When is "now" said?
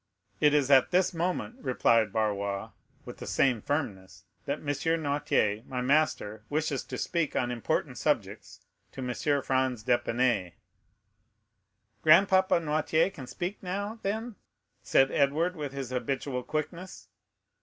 13.61-13.99